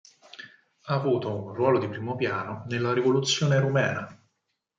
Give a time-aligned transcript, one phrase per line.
[0.85, 4.19] Ha avuto un ruolo di primo piano nella rivoluzione rumena.